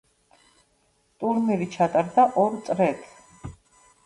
[1.23, 3.05] ტურნირი ჩატარდა ორ წრედ.